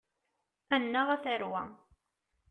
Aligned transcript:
Annaɣ, 0.75 1.07
a 1.15 1.17
tarwa! 1.23 1.63